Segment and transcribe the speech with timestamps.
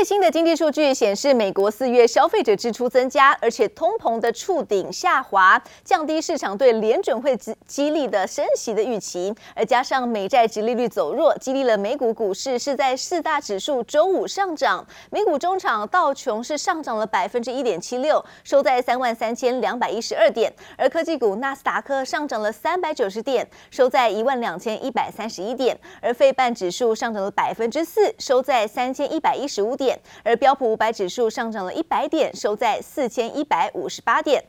[0.00, 9.34] 最新的经济数据显示，美国四月消费者支出增加，而且通膨的触顶下滑，降低市场对联准会激激励的升息的预期。
[9.54, 14.86] 而加上美债殖利率走弱，激励了美股股市是在四大指数周五上涨。
[15.10, 29.76] 美股中场道琼是上涨了百分之一点七六，收在三万三千两百一十二点；而科技股纳斯达克上涨了三百九十点，收在一万两千一百三十一点；而费半指数上涨了百分之四，收在三千一百一十五。
[29.80, 29.89] 点，
[30.22, 34.44] 而标普五百指数上涨了一百点，收在四千一百五十八点。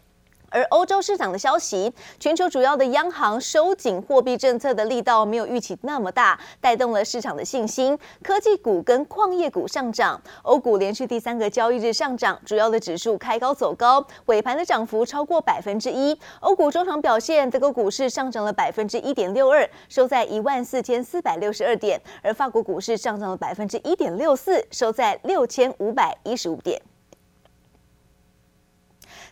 [0.52, 7.98] 而欧洲市场的消息，全球主要的央行收紧货币政策的力道没有预期那么大，带动了市场的信心。
[8.22, 16.20] 科技股跟矿业股上涨，欧股连续第三个交易日上涨，主要的指数开高走高，尾盘的涨幅超过百分之一。
[16.42, 26.82] 欧股中场表现，德国股市上涨了百分之一点六二，收在一万四千四百六十二点；而法国股市上涨了百分之一点六四，收在六千五百一十五点。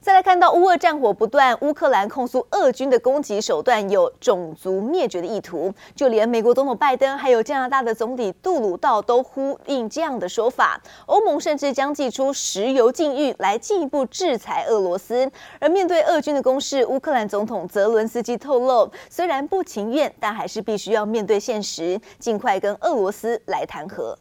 [0.02, 10.82] 再来看到乌俄战火不断，乌克兰控诉俄军的攻击手段有种族灭绝的意图，就连美国总统拜登还有加拿大的总理杜鲁道都呼应这样的说法。
[11.06, 15.30] 欧盟甚至将祭出石油禁运来进一步制裁俄罗斯。
[15.60, 24.18] 而面对俄军的攻势，乌克兰总统泽伦斯基透露，虽然不情愿，但还是必须要面对现实，尽快跟俄罗斯来谈和。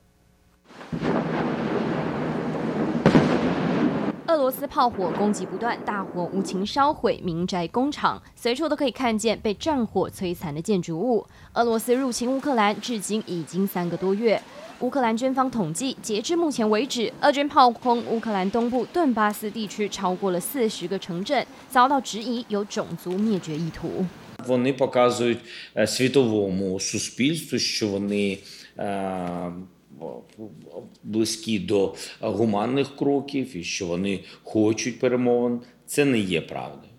[4.27, 11.25] 俄罗斯炮火攻击不断，大火无情烧毁民宅、工厂，随处都可以看见被战火摧残的建筑物。
[11.53, 14.41] 俄罗斯入侵乌克兰至今已经三个多月，
[14.79, 24.05] 乌克兰军方统计，截至目前为止，俄军炮轰乌克兰东部顿巴斯地区超过了四十个城镇，遭到质疑有种族灭绝意图。
[24.47, 25.39] Вони показують
[25.87, 28.39] світовому суспільству, що вони
[31.08, 35.60] Близькі до гуманних кроків і що вони хочуть перемовин.
[35.86, 36.92] Це не є правдою.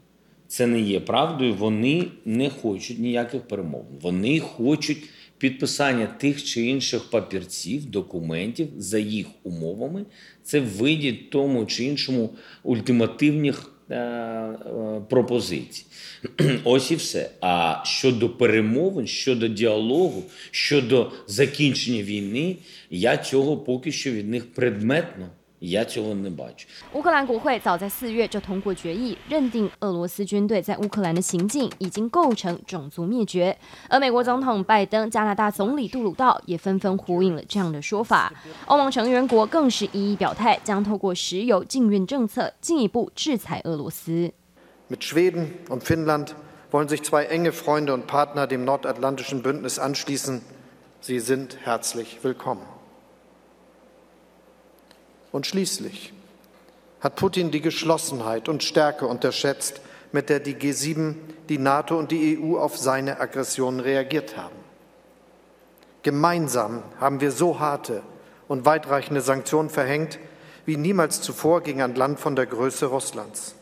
[0.48, 1.54] Це не є правдою.
[1.54, 3.98] Вони не хочуть ніяких перемовин.
[4.02, 5.04] Вони хочуть
[5.38, 10.06] підписання тих чи інших папірців, документів за їх умовами.
[10.44, 12.30] Це виді тому чи іншому
[12.64, 13.72] ультимативних
[15.10, 15.86] пропозицій.
[16.64, 17.30] Ось і все.
[17.42, 22.56] А щодо перемовин, щодо діалогу, щодо закінчення війни,
[22.90, 25.30] я цього поки що від них предметно
[26.94, 33.58] 乌克兰国会早在四月就通过决议，认定俄罗斯军队在乌克兰的行径已经构成种族灭绝。
[33.90, 38.32] 而美国总统拜登、加拿大总理杜鲁道也纷纷呼应了这样的说法。
[38.68, 44.32] 欧盟成员国更是一一表态，将透过石油禁运政策进一步制裁俄罗斯。
[44.90, 46.36] Mit Schweden und Finnland
[46.72, 50.42] wollen sich zwei enge Freunde und Partner dem nordatlantischen Bündnis anschließen.
[51.02, 52.79] Sie sind herzlich willkommen.
[55.32, 56.14] Und schließlich
[57.02, 59.82] hat Putin die Geschlossenheit und Stärke unterschätzt,
[60.12, 61.16] mit der die G7,
[61.50, 64.56] die NATO und die EU auf seine Aggressionen reagiert haben.
[66.04, 68.02] Gemeinsam haben wir so harte
[68.48, 70.18] und weitreichende Sanktionen verhängt
[70.66, 73.56] wie niemals zuvor gegen ein Land von der Größe Russlands.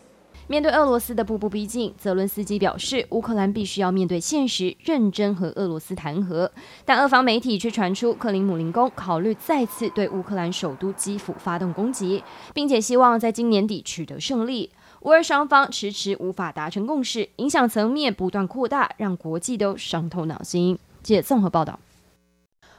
[0.50, 6.50] 面对俄罗斯的步步逼近，泽伦斯基表示，乌克兰必须要面对现实，认真和俄罗斯谈和。
[6.86, 14.72] 但俄方媒体却传出，克里姆林宫考虑再次对乌克兰首都基辅发动攻击，并且希望在今年底取得胜利。
[15.02, 20.80] 乌俄双方迟迟无法达成共识，影响层面不断扩大，让国际都伤透脑筋。
[21.04, 21.78] 记者综合报道。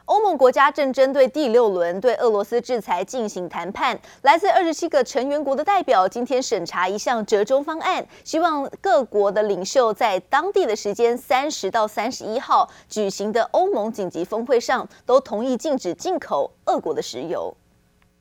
[0.07, 3.97] 欧盟国家正针对第六轮对俄罗斯制裁进行谈判。
[4.21, 17.55] 来自二十七个成员国的代表今天审查一项折中方案，希望各国的领袖在当地的时间三十到三十一号举行的欧盟紧急峰会上都同意禁止进口俄国的石油。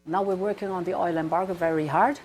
[0.05, 2.17] Now we're working on the oil embargo very hard.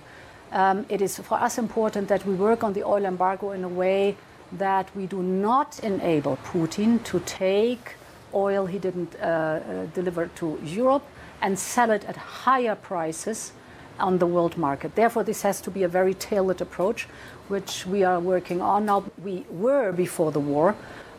[0.52, 3.68] Um, it is for us important that we work on the oil embargo in a
[3.68, 4.16] way
[4.58, 7.98] that we do not enable Putin to take
[8.35, 11.05] oil he didn't uh, uh, deliver to Europe
[11.41, 13.53] and sell it at higher prices
[13.99, 14.95] on the world market.
[14.95, 17.07] Therefore, this has to be a very tailored approach,
[17.49, 18.87] which we are working on.
[18.87, 20.75] Now, we were before the war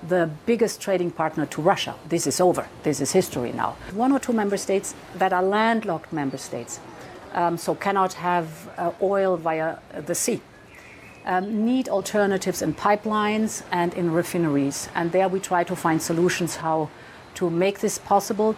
[0.09, 1.95] the biggest trading partner to Russia.
[2.09, 2.67] This is over.
[2.83, 3.77] This is history now.
[3.93, 6.81] One or two member states that are landlocked member states,
[7.33, 10.41] um, so cannot have uh, oil via the sea
[11.25, 14.89] um, need alternatives in pipelines and in refineries.
[14.95, 16.89] And there we try to find solutions how
[17.35, 18.55] to make this possible.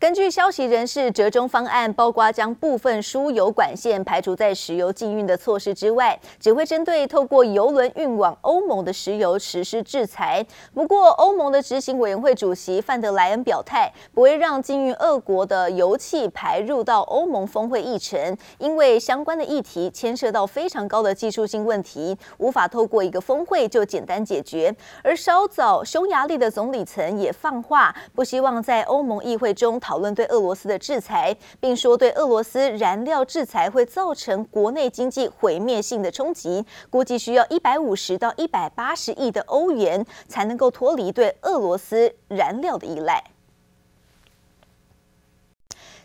[0.00, 10.44] 根据消息人士，折中方案包括将部分输油管线排除在石油禁运的措施之外，只会针对透过油轮运往欧盟的石油实施制裁。
[10.74, 24.74] 不过，欧盟的执行委员会主席范德莱恩表态，不会让禁运俄国的油气排入到欧盟峰会议程，因为相关的议题牵涉到非常高的技术性问题，无法透过一个峰会就简单解决。
[25.02, 29.98] 而稍早，匈牙利的总理层也放话，不希望在欧盟议会中讨。
[30.04, 43.33] 论对俄罗斯的制裁，并说对俄罗斯燃料制裁会造成国内经济毁灭性的冲击，估计需要一百五十到一百八十亿的欧元才能够脱离对俄罗斯燃料的依赖。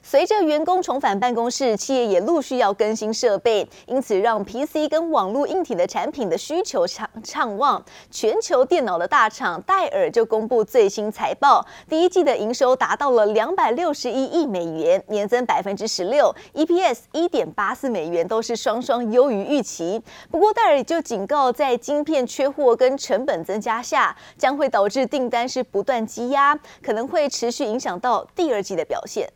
[0.09, 7.79] 随着员工重返办公室，企业也陆续要更新设备，因此让 PC 跟网络硬体的产品的需求畅畅旺。
[8.09, 20.01] 全球电脑的大厂戴尔就公布最新财报，第一季的营收达到了两百六十一亿美元，年增百分之十六，EPS 一点八四美元，都是双双优于预期。
[20.31, 29.29] 不过戴尔就警告，在晶片缺货跟成本增加下，将会导致订单是不断积压，可能会持续影响到第二季的表现。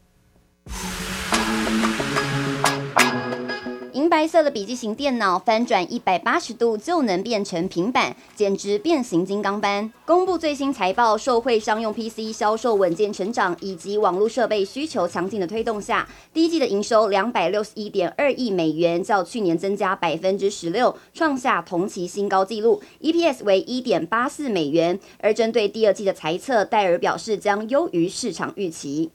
[4.13, 9.91] 白色的笔记型电脑翻转一百八十度就能变成平板，简直变形金刚般。
[10.05, 22.79] 公布最新财报，受惠商用 PC 销售稳健成长以及网络设备需求强劲的推动下，第一季的营收两百六十一点二亿美元，较去年增加百分之十六，创下同期新高纪录。
[23.01, 24.99] EPS 为一点八四美元。
[25.17, 29.09] 而针对第二季的财测，戴尔表示将优于市场预期。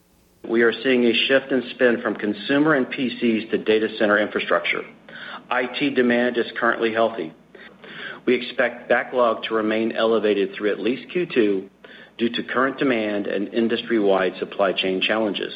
[0.47, 4.83] We are seeing a shift in spend from consumer and PCs to data center infrastructure.
[5.51, 7.33] IT demand is currently healthy.
[8.27, 11.69] We expect backlog to remain elevated through at least Q2
[12.19, 15.53] due to current demand and industry-wide supply chain challenges.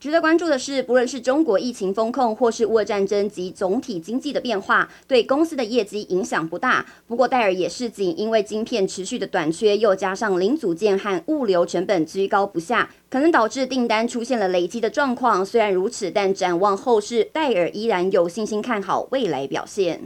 [0.00, 6.82] 值得关注的是，不论是中国疫情封控，或是俄乌战争及总体经济的变化，对公司的业绩影响不大。
[7.06, 15.44] 不过，戴尔也是仅，因为晶片持续的短缺，又加上零组件和物流成本居高不下，可能导致订单出现了累积的状况。
[15.44, 20.00] 虽然如此，但展望后市，戴尔依然有信心看好未来表现。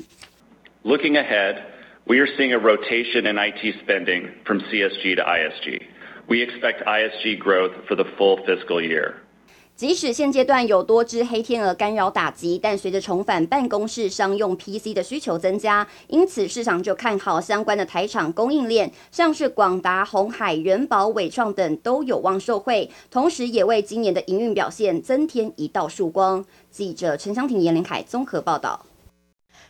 [0.83, 1.59] Looking ahead,
[2.07, 5.83] we are seeing a rotation in IT spending from CSG to ISG.
[6.27, 9.13] We expect ISG growth for the full fiscal year.
[9.77, 26.45] 即使现阶段有多只黑天鹅干扰打击，但随着重返办公室商用 PC 的需求增加，因此市场就看好相关的台厂供应链，像是广达、鸿海、人保、伟创等都有望受惠，同时也为今年的营运表现增添一道曙光。
[26.71, 28.87] 记者陈湘婷、严林凯综合报道。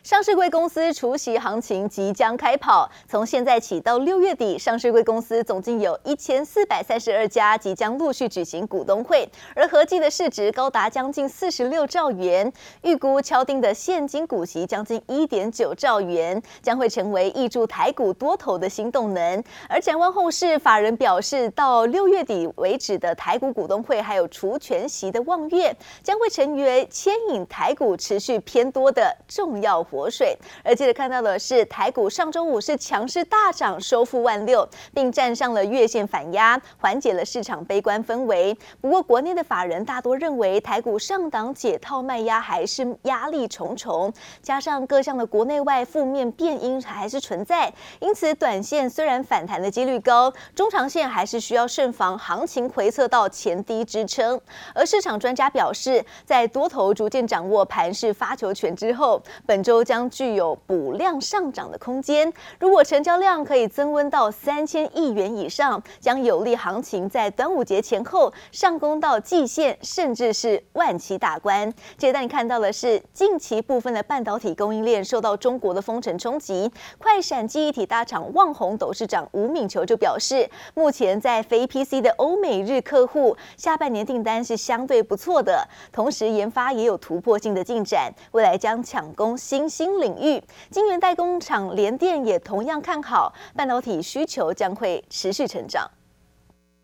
[0.05, 12.53] 上市贵公司除息行情即将开跑，从现在起到六月底，上市贵公司总计有一千四百三十二家即将陆续举行股东会，而合计的市值高达将近四十六兆元，
[12.83, 19.43] 预估敲定的现金股息将近一点九兆元，将会成为挹注台股多头的新动能。
[19.67, 38.55] 而展望后市，法人表示，到六月底为止的台股股东会还有除权息的望月，将会成为牵引台股持续偏多的重要活水，而接着看到的是台股上周五是强势大涨，收复万六，并站上了月线反压，缓解了市场悲观氛围。
[38.81, 44.11] 不过，国内的法人大多认为台股上档解套卖压还是压力重重，
[44.41, 47.71] 加上各项的国内外负面变因还是存在，
[48.01, 54.39] 因此短线虽然反弹的几率高，中长线还是需要慎防行情回测到前低支撑。
[54.73, 59.84] 而市场专家表示，在多头逐渐掌握盘势发球权之后，本周。
[59.85, 62.33] 将具有补量上涨的空间。
[62.59, 71.71] 如果成交量可以增温到三千亿元以上，将有利行情在端午节前后上攻到季线，甚至是万期大关。
[71.97, 76.71] 接着带你看到的是，近期部分的半导体供应链受到中国的封城冲击。
[76.97, 89.69] 快闪记忆体大厂旺宏董事长吴敏球就表示，目前在非 PC 的欧美日客户下半年订单是相对不错的，同时研发也有突破性的进展，未来将抢攻新。
[89.77, 95.91] 新领域，晶圆代工厂联电也同样看好半导体需求将会持续成长。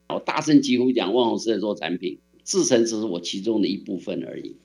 [0.09, 4.57] 我大声几乎讲，旺宏是在做产品，制程只是我其中的一部分而已。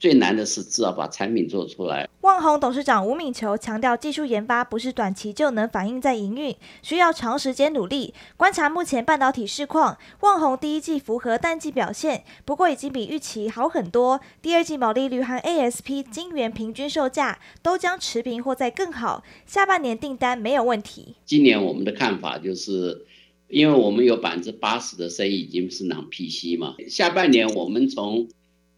[0.00, 2.08] 最难的是至少把产品做出来。
[2.22, 8.14] 旺宏董事长吴敏球强调，技术研发不是短期就能反映在营运，需要长时间努力。
[8.38, 14.18] 观察目前半导体市况，旺宏第一季符合淡季表现，不过已经比预期好很多。
[14.40, 19.22] 第二季毛利率和 ASP 晶圆平均售价都将持平或在更好。
[19.44, 21.16] 下半年订单没有问题。
[21.26, 23.04] 今年我们的看法就是，
[23.48, 26.76] 因为我们有百分之八十的生意已经是 non-PC 嘛。
[26.88, 28.28] 下半年我们从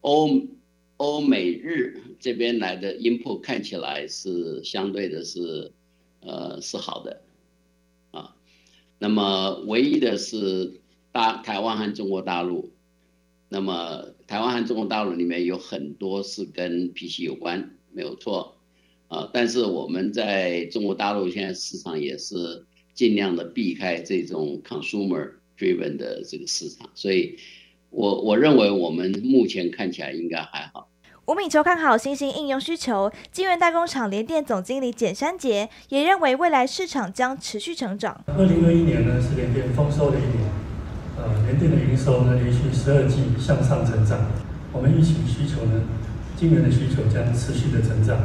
[0.00, 0.28] 欧
[1.02, 5.72] 欧美日这边来的 input 看起来是相对的是
[6.20, 7.22] 呃是好的
[8.12, 8.36] 啊。
[8.98, 10.80] 那么唯一的是
[11.10, 12.70] 大台湾和中国大陆。
[13.48, 18.56] 那么台湾和中国大陆里面有很多是跟 PC 有关，没有错
[19.08, 19.28] 啊。
[19.32, 22.64] 但是我们在中国大陆现在市场也是。
[22.94, 27.38] 尽量的避开这种 consumer driven 的这个市场，所以
[27.88, 30.90] 我我认为我们目前看起来应该还好。
[31.26, 38.20] 吴敏球看好新兴应用需求，晶圆代工厂联电总经理简山杰也认为未来市场将持续成长。
[38.26, 40.50] 二零二一年呢是联电丰收的一年，
[41.16, 44.18] 呃，联电的营收呢连续十二季向上成长，
[44.72, 45.80] 我们预期需求呢，
[46.36, 48.18] 晶圆的需求将持续的成长，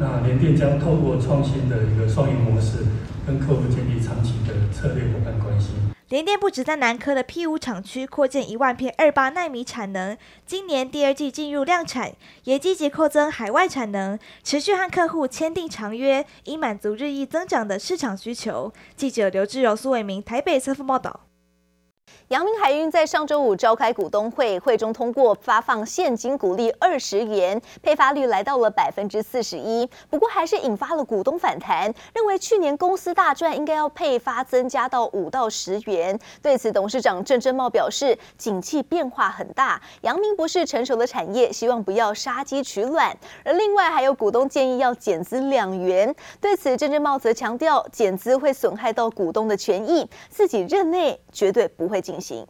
[0.00, 2.78] 那联电将透过创新的一个双赢模式。
[3.24, 5.91] 跟客户建立长期的策略伙伴关系。
[6.12, 10.14] 联电不止在南科的 P 五厂区扩建一万片二八纳米产能，
[10.44, 12.12] 今年第二季进入量产，
[12.44, 18.70] 也积极扩增海外产能，持续和客户签订长约，以满足日益增长的市场需求。
[18.94, 21.20] 记者刘志柔、苏伟明台北采访报道。
[22.32, 29.86] 阳明海运在上周五召开股东会，会中通过发放现金股利二十元，配发率来到了百分之四十一。
[30.08, 36.18] 不过还是引发了股东反弹，认为去年公司大赚，应该要配发增加到五到十元。
[36.40, 43.14] 对此，董事长郑正茂表示，景气变化很大，阳明不是成熟的产业，希望不要杀鸡取卵。
[43.44, 52.46] 而另外还有股东建议要减资两元，对此郑正茂则强调，减资会损害到股东的权益，自己任内绝对不会进行。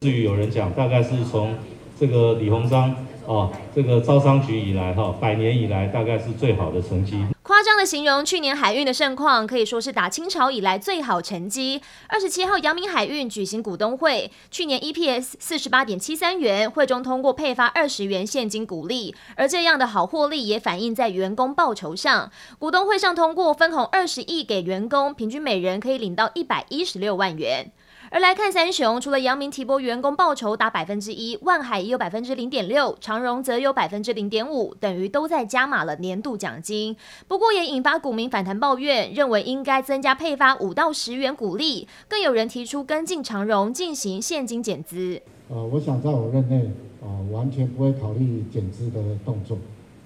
[0.00, 1.56] 至于有人讲，大概是从
[1.98, 7.24] 这个李鸿章哦，这个招商局以来哈，百年以来大概是最好的成绩。
[7.42, 11.80] 夸张的形容去年海运的盛况，可以说是打清朝以来最好成绩。
[12.08, 22.30] 二十七号，阳明海运举行股东会，去年 EPS 四十八点七三元，会中通过配发二十元现金股利，而这样的好获利也反映在员工报酬上。
[22.58, 27.70] 股东会上通过分红二十亿给员工，平均每人可以领到一百一十六万元。
[28.08, 36.96] 而来看三雄，除了阳明提拨员工报酬达百分之一，万海也有百分之零点六，长荣则有百分之零点五，等于都在加码了年度奖金。
[37.26, 45.20] 不过也引发股民反弹抱怨，认为应该增加配发五到十元股利，更有人提出跟进长荣进行现金减资。
[45.48, 46.70] 呃，我想在我任内、
[47.00, 49.58] 呃，完全不会考虑减资的动作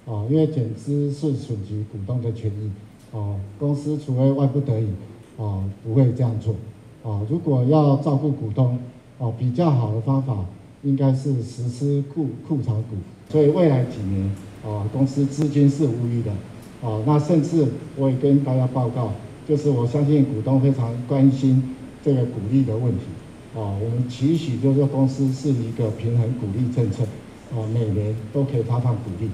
[0.07, 2.71] 啊、因为减资是损及股东的权益
[3.15, 4.87] 啊、公司除非万不得已
[5.37, 6.55] 啊、不会这样做。
[7.03, 8.77] 啊，如果要照顾股东，
[9.19, 10.37] 啊，比较好的方法
[10.83, 12.95] 应该是实施库库藏股。
[13.29, 14.23] 所以未来几年，
[14.63, 16.31] 啊，公司资金是无余的，
[16.87, 17.65] 啊，那甚至
[17.95, 19.11] 我也跟大家报告，
[19.47, 23.05] 就是我相信股东非常关心这个股利的问题，
[23.55, 27.03] 啊，我们期许就是公司是一个平衡股利政策，
[27.51, 29.29] 啊，每年都可以发放股利，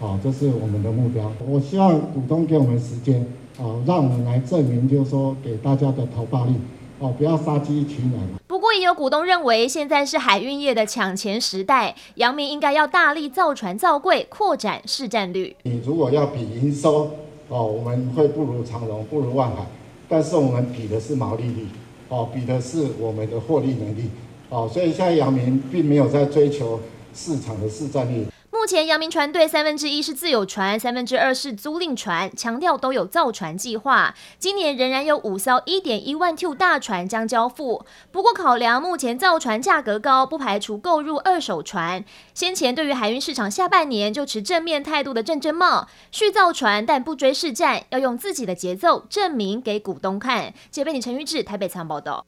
[0.00, 1.30] 啊，这是我们的目标。
[1.46, 3.26] 我希望股东给我们时间，
[3.58, 6.52] 啊，让我们来证明，就是说给大家的投报率。
[7.00, 8.22] 哦，不要杀鸡取卵。
[8.46, 15.56] 不过也有股东认为，现在是海运业的抢钱时代，阳明应该要大力造船造柜，扩展市占率。
[15.62, 17.10] 你如果要比营收，
[17.48, 19.64] 哦，我们会不如长荣，不如万海，
[20.10, 21.66] 但是我们比的是毛利率，
[22.10, 24.10] 哦，比的是我们的获利能力，
[24.50, 26.78] 哦，所以现在阳明并没有在追求
[27.14, 28.26] 市场的市占率。
[28.52, 34.14] 目前阳明船队三分之一是自有船，三分之二是租赁船，强调都有造船计划。
[34.38, 37.86] 今年仍然有五艘一点一万 Q 大船将交付。
[38.10, 42.04] 不过考量目前造船价格高，不排除购入二手船。
[42.34, 50.52] 先前对于海运市场下半年就持正面态度的郑正茂，续造船但不追市战，要用自己的节奏证明给股东看。
[50.70, 52.26] 接备你陈玉志台北仓报道。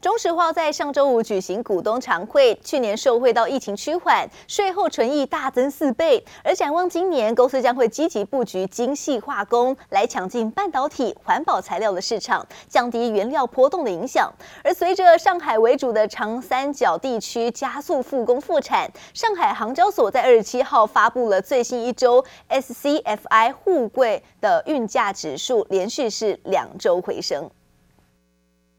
[0.00, 6.24] 中石化在上周五举行股东常会，去年受惠到疫情趋缓，税后纯益大增四倍。
[6.44, 14.32] 而展望今年，公司将会积极布局精细化工，来抢进半导体、环保材料的市场，降低原料波动的影响。
[14.62, 27.50] 而随着上海为主的长三角地区加速复工复产，上海航交所在二十七号发布了最新一周 SCFI 沪柜的运价指数，连续是两周回升。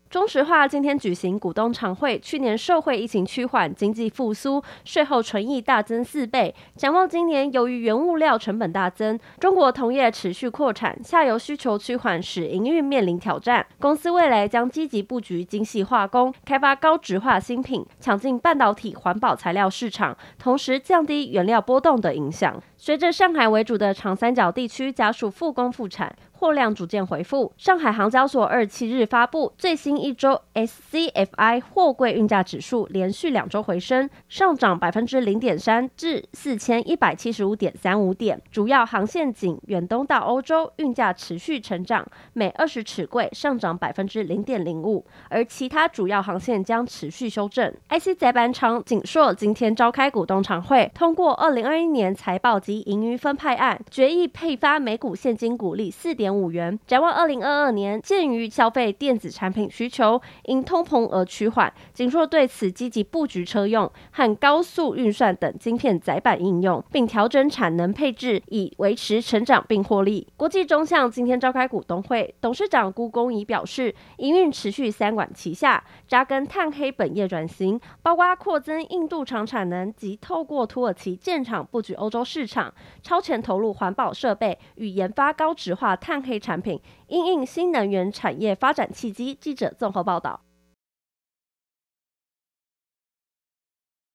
[0.09, 6.55] 中石化今天举行股东常会，去年受惠疫情趋缓、经济复苏，税后纯益大增四倍。
[6.77, 13.65] 展望今年，由于原物料成本大增，中国同业持续扩产，下游需求趋缓，使营运面临挑战。
[13.79, 22.61] 公司未来将积极布局精细化工，开发高值化新品，抢进半导体、环保材料市场，同时降低原料波动的影响。
[22.79, 27.51] 随着上海为主的长三角地区加速复工复产，货量逐渐恢复。
[27.57, 38.39] 上海航交所二十七日发布最新一周 SCFI 货柜运价指数，连续两周回升，上涨百分之零点三至四千一百七十五点三五点。
[38.51, 47.73] 主要航线仅远东到欧洲运价持续成长，每二十尺柜上涨百分之零点零五，而其他主要航线将持续修正。
[47.89, 56.77] IC 载板厂景硕今天召开股东常会，通过二零二一年财报及盈余分派案，决议配发每股现金股利四点五元。
[56.85, 70.27] 展望二零二二年，鉴于消费电子产品需求因通膨而趋缓，景硕对此积极布局车用和高速运算等晶片载板应用，并调整产能配置，以维持成长并获利。
[70.35, 82.56] 国际中向今天召开股东会，董事长辜公仪表示，营运持续三管齐下，扎根碳黑本业转型，包括扩增印度厂产能及透过土耳其建厂布局欧洲市场，
[83.03, 89.33] 超前投入环保设备与研发高质化碳黑产品，因应新能源产业发展契机。
[89.35, 90.46] 记者综合报道。